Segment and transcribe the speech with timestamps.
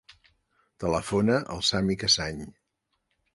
[0.83, 2.41] Telefona al Sami Casañ.